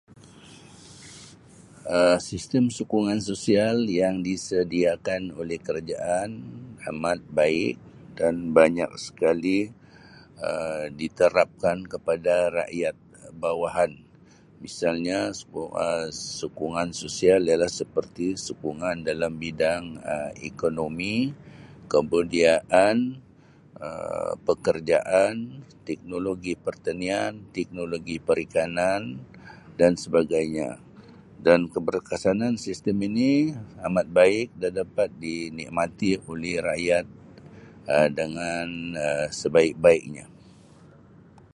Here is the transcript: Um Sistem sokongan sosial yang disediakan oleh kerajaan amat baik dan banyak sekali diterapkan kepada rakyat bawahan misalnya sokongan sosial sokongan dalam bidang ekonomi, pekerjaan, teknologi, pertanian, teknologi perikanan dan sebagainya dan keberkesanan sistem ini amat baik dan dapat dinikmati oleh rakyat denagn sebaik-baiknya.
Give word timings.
Um 1.97 2.15
Sistem 2.29 2.63
sokongan 2.77 3.19
sosial 3.29 3.77
yang 4.01 4.15
disediakan 4.27 5.21
oleh 5.41 5.57
kerajaan 5.65 6.29
amat 6.89 7.19
baik 7.39 7.75
dan 8.17 8.33
banyak 8.57 8.89
sekali 9.05 9.57
diterapkan 10.99 11.77
kepada 11.93 12.33
rakyat 12.59 12.95
bawahan 13.43 13.91
misalnya 14.63 15.19
sokongan 16.41 16.89
sosial 17.01 17.39
sokongan 18.49 18.97
dalam 19.09 19.31
bidang 19.43 19.85
ekonomi, 20.49 21.15
pekerjaan, 24.45 25.35
teknologi, 25.87 26.53
pertanian, 26.65 27.31
teknologi 27.55 28.15
perikanan 28.27 29.03
dan 29.79 29.91
sebagainya 30.03 30.69
dan 31.47 31.59
keberkesanan 31.73 32.53
sistem 32.65 32.97
ini 33.09 33.33
amat 33.87 34.07
baik 34.19 34.47
dan 34.61 34.71
dapat 34.79 35.09
dinikmati 35.23 36.09
oleh 36.31 36.55
rakyat 36.69 37.05
denagn 38.13 38.71
sebaik-baiknya. 39.39 40.25